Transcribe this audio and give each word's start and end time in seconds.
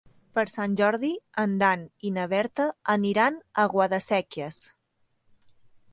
Per 0.37 0.43
Sant 0.51 0.71
Jordi 0.79 1.11
en 1.43 1.53
Dan 1.63 1.83
i 2.09 2.13
na 2.17 2.25
Berta 2.33 2.67
aniran 2.97 3.39
a 3.65 3.69
Guadasséquies. 3.75 4.63